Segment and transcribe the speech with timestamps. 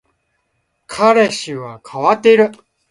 [0.87, 2.51] 彼氏は変わっている